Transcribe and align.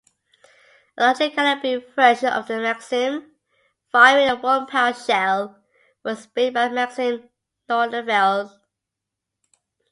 A 0.97 1.03
larger-calibre 1.03 1.93
version 1.95 2.29
of 2.29 2.47
the 2.47 2.57
Maxim, 2.57 3.35
firing 3.91 4.29
a 4.29 4.35
one-pound 4.35 4.95
shell, 4.97 5.63
was 6.03 6.25
built 6.25 6.55
by 6.55 6.69
Maxim-Nordenfeldt. 6.69 8.49